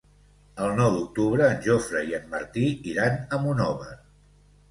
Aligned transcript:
El 0.67 0.71
nou 0.77 0.87
d'octubre 0.93 1.49
en 1.49 1.59
Jofre 1.67 2.01
i 2.13 2.17
en 2.19 2.25
Martí 2.33 2.63
iran 2.93 3.19
a 3.37 3.39
Monòver. 3.45 3.93